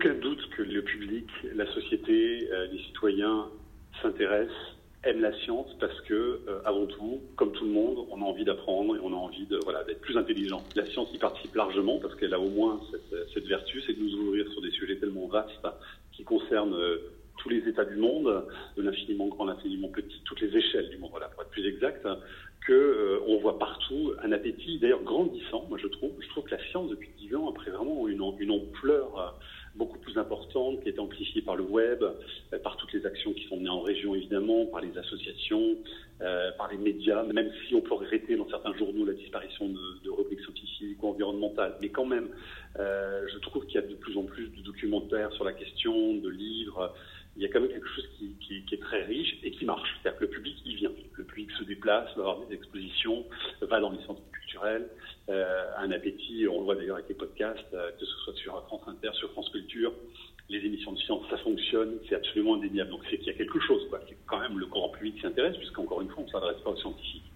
aucun 0.00 0.14
doute 0.14 0.48
que 0.56 0.62
le 0.62 0.80
public, 0.80 1.26
la 1.54 1.66
société, 1.74 2.48
les 2.72 2.78
citoyens 2.86 3.48
s'intéressent 4.00 4.56
aiment 5.04 5.20
la 5.20 5.32
science 5.40 5.66
parce 5.78 6.00
que, 6.02 6.40
avant 6.64 6.86
tout, 6.86 7.20
comme 7.36 7.52
tout 7.52 7.66
le 7.66 7.70
monde, 7.70 8.06
on 8.10 8.22
a 8.22 8.24
envie 8.24 8.44
d'apprendre 8.44 8.96
et 8.96 8.98
on 9.02 9.12
a 9.12 9.16
envie 9.16 9.44
de 9.44 9.58
voilà 9.62 9.84
d'être 9.84 10.00
plus 10.00 10.16
intelligent. 10.16 10.62
La 10.74 10.86
science 10.86 11.08
y 11.12 11.18
participe 11.18 11.54
largement 11.54 11.98
parce 11.98 12.14
qu'elle 12.14 12.32
a 12.32 12.40
au 12.40 12.48
moins 12.48 12.80
cette, 12.90 13.28
cette 13.34 13.46
vertu, 13.46 13.82
c'est 13.86 13.92
de 13.92 14.02
nous 14.02 14.14
ouvrir 14.14 14.50
sur 14.52 14.62
des 14.62 14.70
sujets 14.70 14.96
tellement 14.96 15.26
vastes 15.26 15.68
qui 16.12 16.24
concernent 16.24 16.78
tous 17.36 17.50
les 17.50 17.68
États 17.68 17.84
du 17.84 17.96
monde, 17.96 18.46
de 18.78 18.82
l'infiniment 18.82 19.28
grand 19.28 19.48
à 19.48 19.54
l'infiniment 19.54 19.88
petit, 19.88 20.22
toutes 20.24 20.40
les 20.40 20.56
échelles 20.56 20.88
du 20.88 20.96
monde, 20.96 21.10
voilà, 21.10 21.28
pour 21.28 21.42
être 21.42 21.50
plus 21.50 21.66
exact, 21.66 22.06
que 22.66 22.72
euh, 22.72 23.20
on 23.26 23.38
voit 23.38 23.58
partout 23.58 24.12
un 24.22 24.32
appétit, 24.32 24.78
d'ailleurs 24.78 25.02
grandissant, 25.02 25.66
moi 25.68 25.78
je 25.78 25.86
trouve. 25.88 26.12
Je 26.20 26.28
trouve 26.28 26.44
que 26.44 26.54
la 26.54 26.62
science, 26.70 26.90
depuis 26.90 27.10
10 27.18 27.34
ans, 27.36 27.48
a 27.48 27.52
pris 27.52 27.70
vraiment 27.70 28.06
une, 28.06 28.20
ampleur 28.20 29.18
euh, 29.18 29.28
beaucoup 29.74 29.98
plus 29.98 30.18
importante, 30.18 30.82
qui 30.82 30.88
est 30.88 30.98
amplifiée 30.98 31.42
par 31.42 31.56
le 31.56 31.62
web, 31.62 32.02
euh, 32.02 32.58
par 32.58 32.76
toutes 32.76 32.92
les 32.92 33.06
actions 33.06 33.32
qui 33.32 33.46
sont 33.46 33.56
menées 33.56 33.68
en 33.68 33.80
région, 33.80 34.14
évidemment, 34.14 34.66
par 34.66 34.80
les 34.80 34.96
associations, 34.96 35.76
par 36.58 36.70
les 36.70 36.76
médias, 36.76 37.22
même 37.22 37.50
si 37.66 37.74
on 37.74 37.80
peut 37.80 37.94
regretter 37.94 38.36
dans 38.36 38.46
certains 38.50 38.76
journaux 38.76 39.06
la 39.06 39.14
disparition 39.14 39.70
de, 39.70 40.10
rubriques 40.10 40.40
scientifiques 40.40 41.02
ou 41.02 41.08
environnementales. 41.08 41.76
Mais 41.80 41.88
quand 41.88 42.04
même, 42.04 42.28
je 42.76 43.38
trouve 43.38 43.64
qu'il 43.64 43.76
y 43.76 43.78
a 43.78 43.86
de 43.86 43.94
plus 43.94 44.18
en 44.18 44.24
plus 44.24 44.48
de 44.48 44.60
documentaires 44.60 45.32
sur 45.32 45.44
la 45.44 45.54
question, 45.54 46.16
de 46.16 46.28
livres, 46.28 46.92
il 47.36 47.42
y 47.42 47.46
a 47.46 47.48
quand 47.48 47.60
même 47.60 47.70
quelque 47.70 47.88
chose 47.88 48.08
qui, 48.18 48.64
est 48.72 48.80
très 48.80 49.04
riche 49.04 49.38
et 49.42 49.50
qui 49.50 49.64
marche. 49.64 49.88
C'est-à-dire 50.02 50.18
que 50.18 50.24
le 50.24 50.30
public, 50.30 50.56
il 50.64 50.76
vient. 50.76 50.92
Le 51.14 51.24
public 51.24 51.50
se 51.52 51.64
déplace, 51.64 52.08
va 52.16 52.22
avoir 52.22 52.46
des 52.46 52.54
expositions, 52.54 53.24
va 53.62 53.80
dans 53.80 53.90
les 53.90 54.02
centres 54.04 54.22
euh, 54.64 55.64
un 55.78 55.90
appétit, 55.92 56.46
on 56.48 56.58
le 56.58 56.64
voit 56.64 56.74
d'ailleurs 56.74 56.96
avec 56.96 57.08
les 57.08 57.14
podcasts, 57.14 57.72
euh, 57.74 57.90
que 57.92 58.04
ce 58.04 58.16
soit 58.24 58.34
sur 58.34 58.62
France 58.66 58.82
Inter, 58.86 59.10
sur 59.14 59.30
France 59.32 59.48
Culture, 59.50 59.92
les 60.48 60.58
émissions 60.58 60.92
de 60.92 60.98
science, 60.98 61.22
ça 61.30 61.36
fonctionne, 61.38 61.98
c'est 62.08 62.16
absolument 62.16 62.56
indéniable. 62.56 62.90
Donc 62.90 63.02
c'est 63.08 63.18
qu'il 63.18 63.28
y 63.28 63.30
a 63.30 63.34
quelque 63.34 63.60
chose, 63.60 63.86
quoi. 63.88 64.00
C'est 64.08 64.16
quand 64.26 64.40
même 64.40 64.58
le 64.58 64.66
grand 64.66 64.88
public 64.88 65.20
s'intéresse, 65.20 65.56
puisqu'encore 65.56 66.00
une 66.00 66.08
fois, 66.08 66.22
on 66.24 66.26
ne 66.26 66.30
s'adresse 66.30 66.60
pas 66.62 66.70
aux 66.70 66.76
scientifiques. 66.76 67.30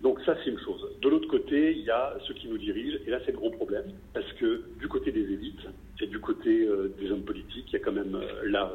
Donc 0.00 0.20
ça, 0.24 0.36
c'est 0.44 0.50
une 0.50 0.58
chose. 0.60 0.86
De 1.00 1.08
l'autre 1.08 1.28
côté, 1.28 1.72
il 1.72 1.84
y 1.84 1.90
a 1.90 2.16
ceux 2.26 2.34
qui 2.34 2.46
nous 2.46 2.58
dirigent, 2.58 2.98
et 3.06 3.10
là, 3.10 3.18
c'est 3.24 3.32
le 3.32 3.38
gros 3.38 3.50
problème, 3.50 3.86
parce 4.12 4.30
que 4.34 4.64
du 4.78 4.86
côté 4.86 5.10
des 5.12 5.22
élites 5.22 5.66
et 6.00 6.06
du 6.06 6.20
côté 6.20 6.66
euh, 6.66 6.94
des 7.00 7.10
hommes 7.10 7.24
politiques, 7.24 7.66
il 7.68 7.72
y 7.72 7.76
a 7.76 7.80
quand 7.80 7.92
même 7.92 8.20
là 8.44 8.72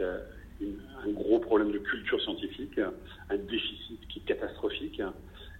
un 0.00 1.10
gros 1.10 1.38
problème 1.38 1.72
de 1.72 1.78
culture 1.78 2.20
scientifique, 2.20 2.78
un 3.30 3.36
déficit 3.36 4.00
qui 4.08 4.18
est 4.18 4.22
catastrophique, 4.22 5.00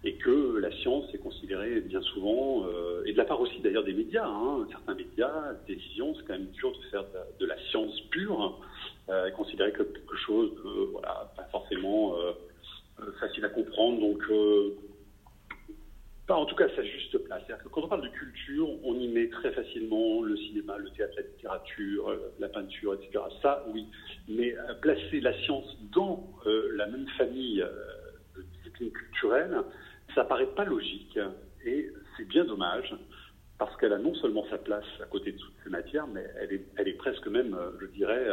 et 0.04 0.14
que 0.14 0.58
la 0.58 0.72
science 0.78 1.04
est 1.12 1.18
considérée 1.18 1.80
bien 1.80 2.00
souvent, 2.00 2.66
et 3.04 3.12
de 3.12 3.18
la 3.18 3.24
part 3.24 3.40
aussi 3.40 3.58
d'ailleurs 3.60 3.84
des 3.84 3.92
médias, 3.92 4.26
hein, 4.26 4.66
certains 4.70 4.94
médias, 4.94 5.52
décisions, 5.66 6.14
c'est 6.14 6.26
quand 6.26 6.32
même 6.34 6.50
dur 6.52 6.72
de 6.72 6.82
faire 6.90 7.04
de, 7.38 7.46
la 7.46 7.58
science 7.70 8.00
pure, 8.10 8.60
euh, 9.10 9.30
considérée 9.32 9.72
comme 9.72 9.92
quelque 9.92 10.16
chose 10.16 10.54
de, 10.64 10.70
voilà, 10.92 11.30
pas 11.36 11.44
forcément 11.50 12.16
euh, 13.02 13.12
facile 13.18 13.44
à 13.44 13.48
comprendre. 13.48 14.00
Donc, 14.00 14.22
euh, 14.30 14.74
pas 16.26 16.36
en 16.36 16.46
tout 16.46 16.54
cas 16.54 16.68
sa 16.76 16.82
juste 16.82 17.16
place. 17.18 17.42
C'est-à-dire 17.46 17.64
que 17.64 17.68
quand 17.68 17.82
on 17.82 17.88
parle 17.88 18.02
de 18.02 18.08
culture, 18.08 18.68
on 18.84 18.94
y 18.94 19.08
met 19.08 19.28
très 19.28 19.52
facilement 19.52 20.22
le 20.22 20.36
cinéma, 20.36 20.76
le 20.78 20.90
théâtre, 20.90 21.14
la 21.16 21.22
littérature, 21.22 22.08
euh, 22.08 22.32
la 22.38 22.48
peinture, 22.48 22.94
etc. 22.94 23.24
Ça, 23.42 23.64
oui. 23.72 23.86
Mais 24.28 24.54
placer 24.80 25.20
la 25.20 25.36
science 25.42 25.76
dans 25.92 26.28
la 26.46 26.86
même 26.86 27.06
famille 27.18 27.64
de 28.80 28.90
disciplines 28.90 28.92
culturelles, 28.92 29.56
ça 30.14 30.24
paraît 30.24 30.54
pas 30.54 30.64
logique. 30.64 31.18
Et 31.64 31.90
c'est 32.16 32.26
bien 32.26 32.44
dommage 32.44 32.94
parce 33.58 33.76
qu'elle 33.76 33.92
a 33.92 33.98
non 33.98 34.14
seulement 34.14 34.46
sa 34.48 34.58
place 34.58 34.86
à 35.02 35.06
côté 35.06 35.32
de 35.32 35.38
toutes 35.38 35.54
ces 35.62 35.70
matières, 35.70 36.06
mais 36.06 36.24
elle 36.40 36.52
est, 36.52 36.66
elle 36.76 36.88
est 36.88 36.94
presque 36.94 37.26
même, 37.26 37.56
je 37.80 37.86
dirais, 37.86 38.26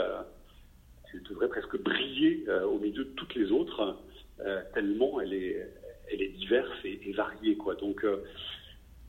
elle 1.13 1.23
devrait 1.23 1.49
presque 1.49 1.77
briller 1.81 2.45
au 2.49 2.79
milieu 2.79 3.03
de 3.03 3.09
toutes 3.11 3.35
les 3.35 3.51
autres. 3.51 3.97
Euh, 4.39 4.61
tellement 4.73 5.19
elle 5.19 5.33
est, 5.33 5.67
elle 6.11 6.21
est 6.21 6.29
diverse 6.29 6.77
et, 6.85 7.11
variée. 7.13 7.57
Quoi. 7.57 7.75
Donc, 7.75 8.03
euh, 8.03 8.23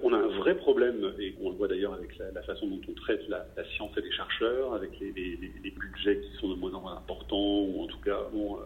on 0.01 0.13
a 0.13 0.17
un 0.17 0.29
vrai 0.29 0.57
problème, 0.57 1.13
et 1.19 1.35
on 1.41 1.51
le 1.51 1.57
voit 1.57 1.69
d'ailleurs 1.69 1.93
avec 1.93 2.17
la, 2.19 2.43
façon 2.43 2.67
dont 2.67 2.81
on 2.89 2.93
traite 2.95 3.29
la, 3.29 3.45
science 3.75 3.91
et 3.97 4.01
les 4.01 4.13
chercheurs, 4.13 4.73
avec 4.75 4.99
les, 5.01 5.13
budgets 5.77 6.21
qui 6.21 6.39
sont 6.39 6.49
de 6.49 6.55
moins 6.55 6.73
en 6.75 6.81
moins 6.81 6.97
importants, 6.97 7.63
ou 7.63 7.83
en 7.83 7.87
tout 7.87 8.01
cas 8.01 8.29
bon, 8.33 8.59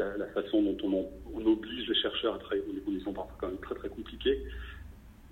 euh, 0.00 0.16
la, 0.16 0.26
façon 0.28 0.62
dont 0.62 0.76
on, 0.84 1.46
oblige 1.46 1.88
les 1.88 1.94
chercheurs 1.94 2.34
à 2.34 2.38
travailler 2.38 2.64
dans 2.66 2.74
des 2.74 2.80
conditions 2.80 3.12
parfois 3.12 3.36
quand 3.40 3.48
même 3.48 3.60
très 3.60 3.74
très 3.74 3.88
compliquées. 3.88 4.42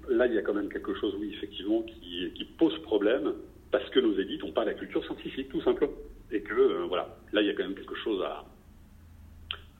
Là, 0.09 0.27
il 0.27 0.35
y 0.35 0.39
a 0.39 0.43
quand 0.43 0.55
même 0.55 0.71
quelque 0.71 0.95
chose, 0.95 1.15
oui, 1.19 1.33
effectivement, 1.35 1.83
qui, 1.83 2.45
pose 2.57 2.77
problème, 2.83 3.35
parce 3.71 3.89
que 3.91 4.01
nos 4.01 4.19
élites 4.19 4.43
n'ont 4.43 4.53
pas 4.53 4.65
la 4.65 4.75
culture 4.75 5.05
scientifique, 5.05 5.51
tout 5.51 5.61
simplement. 5.61 5.93
Et 6.33 6.41
que, 6.41 6.87
voilà, 6.89 7.19
là, 7.33 7.43
il 7.43 7.47
y 7.47 7.51
a 7.51 7.55
quand 7.55 7.65
même 7.65 7.75
quelque 7.75 7.95
chose 7.97 8.23
à, 8.23 8.45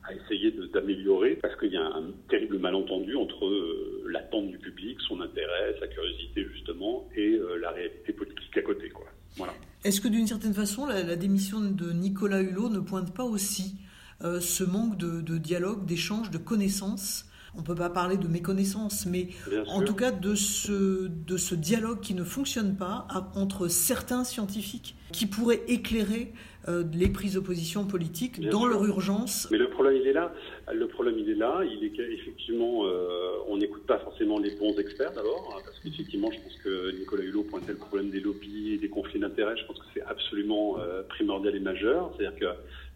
à 0.09 0.15
essayer 0.15 0.53
d'améliorer 0.73 1.37
parce 1.37 1.57
qu'il 1.57 1.73
y 1.73 1.77
a 1.77 1.85
un 1.85 2.11
terrible 2.29 2.59
malentendu 2.59 3.15
entre 3.17 3.47
euh, 3.47 4.05
l'attente 4.11 4.49
du 4.49 4.59
public, 4.59 4.99
son 5.07 5.21
intérêt, 5.21 5.77
sa 5.81 5.87
curiosité 5.87 6.47
justement, 6.53 7.09
et 7.15 7.35
euh, 7.35 7.57
la 7.59 7.71
réalité 7.71 8.13
politique 8.13 8.57
à 8.57 8.63
côté. 8.63 8.89
Quoi. 8.91 9.07
Voilà. 9.37 9.53
Est-ce 9.85 10.01
que 10.01 10.09
d'une 10.09 10.27
certaine 10.27 10.55
façon, 10.55 10.87
la, 10.87 11.17
démission 11.17 11.61
de 11.61 11.93
Nicolas 11.93 12.41
Hulot 12.41 12.71
ne 12.71 12.81
pointe 12.81 13.15
pas 13.15 13.25
aussi 13.25 13.75
euh, 14.23 14.41
ce 14.41 14.65
manque 14.65 14.97
de, 14.97 15.21
de 15.21 15.39
dialogue, 15.39 15.85
d'échange, 15.87 16.31
de 16.31 16.39
connaissances 16.39 17.25
on 17.55 17.63
ne 17.63 17.67
peut 17.67 17.75
pas 17.75 17.91
parler 17.91 18.17
de 18.17 18.29
méconnaissance, 18.29 19.07
mais 19.07 19.29
en 19.69 19.83
tout 19.83 19.95
cas 19.95 20.13
de 20.13 20.35
ce, 20.35 21.09
de 21.09 21.37
ce 21.37 21.55
dialogue 21.55 22.01
qui 22.01 22.15
ne 22.15 22.23
fonctionne 22.23 22.77
pas 22.77 23.09
entre 23.35 23.69
certains 23.69 24.23
scientifiques 24.23 24.95
qui 25.13 25.27
pourraient 25.27 25.63
éclairer 25.67 26.33
euh, 26.69 26.85
les 26.93 27.09
prises 27.09 27.35
de 27.35 27.41
position 27.41 27.87
politiques 27.87 28.47
dans 28.49 28.67
leur 28.67 28.85
urgence. 28.85 29.49
Mais 29.51 29.57
le 29.57 29.71
problème, 29.71 29.97
il 29.97 30.07
est 30.07 30.13
là. 30.13 30.35
Le 30.73 30.87
problème, 30.87 31.15
il 31.19 31.31
est 31.31 31.35
là. 31.35 31.63
Il 31.65 31.83
est 31.83 31.91
qu'effectivement, 31.91 32.85
euh, 32.85 33.31
on 33.49 33.57
n'écoute 33.57 33.87
pas 33.87 33.99
forcément 34.01 34.39
les 34.39 34.55
bons 34.57 34.77
experts 34.79 35.13
d'abord, 35.13 35.55
hein, 35.57 35.63
parce 35.65 35.79
qu'effectivement, 35.79 36.31
je 36.31 36.39
pense 36.41 36.57
que 36.63 36.99
Nicolas 36.99 37.25
Hulot 37.25 37.45
pointait 37.45 37.73
le 37.73 37.79
problème 37.79 38.11
des 38.11 38.21
lobbies 38.21 38.75
et 38.75 38.79
des 38.79 38.91
conflits 38.91 39.19
d'intérêts. 39.21 39.57
Je 39.57 39.65
pense 39.65 39.79
que 39.79 39.87
c'est 39.95 40.03
absolument 40.03 40.79
euh, 40.79 41.03
primordial 41.05 41.57
et 41.57 41.61
majeur. 41.61 42.13
C'est-à-dire 42.17 42.39
que 42.39 42.47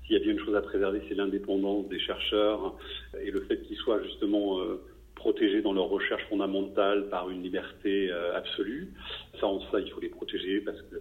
s'il 0.05 0.15
y 0.15 0.17
a 0.17 0.23
bien 0.23 0.33
une 0.33 0.41
chose 0.41 0.55
à 0.55 0.63
préserver, 0.63 1.03
c'est 1.09 1.15
l'indépendance 1.15 1.89
des 1.89 1.99
chercheurs 1.99 2.77
et 3.21 3.31
le 3.31 3.41
fait 3.43 3.63
qu'ils 3.63 3.77
soient 3.77 4.03
justement 4.03 4.61
euh, 4.61 4.83
protégés 5.15 5.63
dans 5.63 5.73
leur 5.73 5.89
recherche 5.89 6.25
fondamentale 6.29 7.09
par 7.09 7.31
une 7.31 7.43
liberté 7.43 8.11
euh, 8.11 8.37
absolue. 8.37 8.93
Ça, 9.39 9.47
en 9.47 9.61
ça, 9.71 9.81
il 9.81 9.91
faut 9.91 10.01
les 10.01 10.09
protéger 10.09 10.61
parce 10.61 10.81
que 10.83 10.97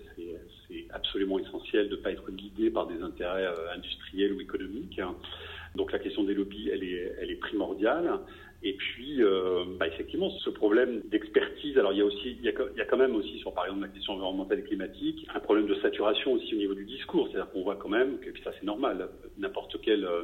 c'est 0.67 0.85
absolument 0.91 1.39
essentiel 1.39 1.89
de 1.89 1.95
ne 1.95 2.01
pas 2.01 2.11
être 2.11 2.29
par 2.71 2.87
des 2.87 3.01
intérêts 3.01 3.45
euh, 3.45 3.73
industriels 3.75 4.33
ou 4.33 4.41
économiques. 4.41 4.99
Donc 5.75 5.91
la 5.91 5.99
question 5.99 6.23
des 6.23 6.33
lobbies, 6.33 6.69
elle 6.69 6.83
est, 6.83 7.39
primordiale. 7.39 8.19
Et 8.63 8.73
puis, 8.73 9.23
euh, 9.23 9.63
bah, 9.79 9.87
effectivement, 9.87 10.29
ce 10.29 10.49
problème 10.49 11.01
d'expertise, 11.09 11.77
alors 11.79 11.93
il 11.93 11.99
y 11.99 12.01
a 12.01 12.05
aussi, 12.05 12.37
il 12.39 12.43
y 12.43 12.49
a, 12.49 12.85
quand 12.85 12.97
même 12.97 13.15
aussi, 13.15 13.39
sur 13.39 13.53
par 13.53 13.65
exemple 13.65 13.81
la 13.81 13.87
question 13.87 14.13
environnementale 14.13 14.59
et 14.59 14.63
climatique, 14.63 15.27
un 15.33 15.39
problème 15.39 15.65
de 15.65 15.75
saturation 15.75 16.33
aussi 16.33 16.53
au 16.53 16.57
niveau 16.57 16.75
du 16.75 16.85
discours. 16.85 17.27
C'est-à-dire 17.27 17.51
qu'on 17.51 17.63
voit 17.63 17.77
quand 17.77 17.89
même, 17.89 18.19
que, 18.19 18.29
puis 18.29 18.43
ça 18.43 18.51
c'est 18.59 18.65
normal, 18.65 19.09
n'importe 19.37 19.79
quel 19.81 20.05
euh, 20.05 20.23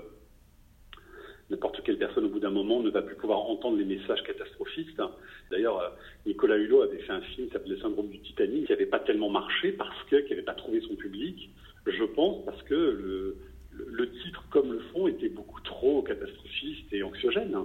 n'importe 1.49 1.81
quelle 1.83 1.97
personne 1.97 2.25
au 2.25 2.29
bout 2.29 2.41
d'un 2.41 2.51
moment 2.51 2.83
ne 2.83 2.89
va 2.89 3.01
plus 3.01 3.15
pouvoir 3.15 3.39
entendre 3.39 3.77
les 3.77 3.85
messages 3.85 4.21
catastrophistes. 4.23 5.01
D'ailleurs, 5.49 5.95
Nicolas 6.25 6.57
Hulot 6.57 6.81
avait 6.81 6.99
fait 6.99 7.13
un 7.13 7.21
film 7.21 7.47
qui 7.47 7.53
s'appelait 7.53 7.75
Le 7.75 7.79
syndrome 7.79 8.09
du 8.09 8.19
Titanic, 8.19 8.65
qui 8.65 8.71
n'avait 8.73 8.85
pas 8.85 8.99
tellement 8.99 9.29
marché 9.29 9.71
parce 9.71 10.03
que, 10.09 10.17
qui 10.17 10.31
n'avait 10.31 10.41
pas 10.41 10.55
trouvé 10.55 10.81
son 10.81 10.97
public, 10.97 11.49
je 11.85 12.03
pense, 12.03 12.43
parce 12.43 12.61
que 12.63 12.75
le, 12.75 13.37
le 13.85 14.09
titre 14.23 14.43
comme 14.49 14.73
le 14.73 14.79
fond 14.91 15.07
était 15.07 15.29
beaucoup 15.29 15.61
trop 15.87 16.01
catastrophiste 16.01 16.91
et 16.91 17.03
anxiogène. 17.03 17.55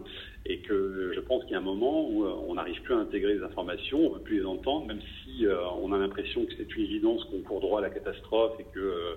Et 0.47 0.59
que 0.59 1.12
je 1.15 1.21
pense 1.21 1.43
qu'il 1.44 1.53
y 1.53 1.55
a 1.55 1.59
un 1.59 1.62
moment 1.62 2.09
où 2.09 2.25
euh, 2.25 2.34
on 2.49 2.55
n'arrive 2.55 2.81
plus 2.83 2.94
à 2.94 2.99
intégrer 2.99 3.34
les 3.34 3.43
informations, 3.43 3.99
on 3.99 4.10
ne 4.10 4.15
veut 4.15 4.22
plus 4.22 4.38
les 4.41 4.47
entendre, 4.47 4.87
même 4.87 5.00
si 5.25 5.47
euh, 5.47 5.56
on 5.81 5.93
a 5.93 5.99
l'impression 5.99 6.44
que 6.44 6.53
c'est 6.56 6.75
une 6.75 6.84
évidence 6.84 7.25
qu'on 7.25 7.41
court 7.41 7.61
droit 7.61 7.78
à 7.78 7.82
la 7.82 7.91
catastrophe 7.91 8.55
et 8.58 8.67
que, 8.75 8.81
euh, 8.81 9.14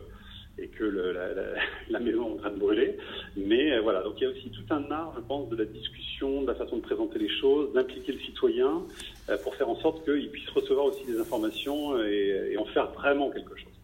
et 0.59 0.67
que 0.67 0.83
la, 1.89 1.99
maison 1.99 2.29
est 2.29 2.33
en 2.33 2.37
train 2.37 2.51
de 2.51 2.59
brûler. 2.59 2.97
Mais 3.35 3.79
voilà, 3.79 4.03
donc 4.03 4.13
il 4.17 4.23
y 4.23 4.27
a 4.27 4.29
aussi 4.29 4.49
tout 4.51 4.73
un 4.73 4.89
art, 4.91 5.13
je 5.15 5.21
pense, 5.21 5.49
de 5.49 5.55
la 5.55 5.65
discussion, 5.65 6.43
de 6.43 6.47
la 6.47 6.55
façon 6.55 6.77
de 6.77 6.81
présenter 6.81 7.19
les 7.19 7.29
choses, 7.29 7.73
d'impliquer 7.73 8.11
le 8.11 8.19
citoyen 8.19 8.83
pour 9.43 9.55
faire 9.55 9.69
en 9.69 9.75
sorte 9.77 10.05
qu'il 10.05 10.29
puisse 10.29 10.49
recevoir 10.49 10.85
aussi 10.85 11.05
des 11.05 11.19
informations 11.19 12.01
et 12.03 12.55
en 12.57 12.65
faire 12.65 12.91
vraiment 12.91 13.31
quelque 13.31 13.55
chose. 13.57 13.71